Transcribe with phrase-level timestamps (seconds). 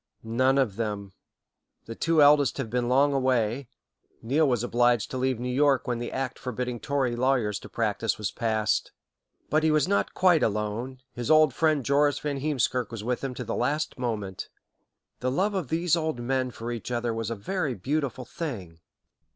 [0.23, 1.13] "None of them.
[1.85, 3.67] The two eldest have been long away.
[4.23, 8.17] Neil was obliged to leave New York when the Act forbidding Tory lawyers to practice
[8.17, 8.93] was passed.
[9.51, 13.35] But he was not quite alone, his old friend Joris Van Heemskirk was with him
[13.35, 14.49] to the last moment.
[15.19, 18.79] The love of these old men for each other was a very beautiful thing."